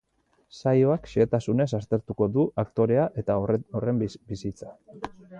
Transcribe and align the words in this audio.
Saioak 0.59 1.03
xehetasunez 1.09 1.67
aztertuko 1.79 2.27
du 2.37 2.45
aktorea 2.63 3.03
eta 3.23 3.35
horren 3.43 4.01
bizitza. 4.07 4.73